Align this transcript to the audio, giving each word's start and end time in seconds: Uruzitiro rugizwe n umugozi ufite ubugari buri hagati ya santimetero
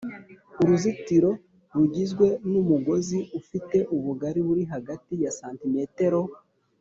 Uruzitiro 0.61 1.31
rugizwe 1.77 2.27
n 2.49 2.51
umugozi 2.61 3.19
ufite 3.39 3.77
ubugari 3.95 4.39
buri 4.47 4.63
hagati 4.73 5.13
ya 5.23 5.31
santimetero 5.39 6.21